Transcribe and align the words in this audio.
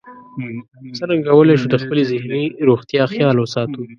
څرنګه 0.97 1.29
کولی 1.35 1.55
شو 1.61 1.67
د 1.71 1.75
خپلې 1.83 2.03
ذهني 2.11 2.43
روغتیا 2.67 3.03
خیال 3.13 3.35
وساتو 3.39 3.81